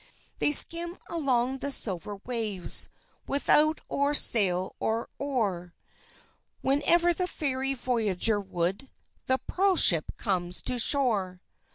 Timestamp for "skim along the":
0.51-1.69